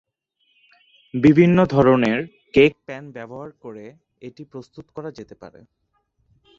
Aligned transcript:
বিভিন্ন 1.13 1.57
ধরণের 1.65 2.19
cake 2.53 2.73
pan 2.85 3.03
ব্যবহার 3.11 3.49
করে 3.61 3.85
এটি 4.21 4.43
প্রস্তুত 4.45 4.85
করা 4.95 5.09
যেতে 5.11 5.35
পারে। 5.35 5.59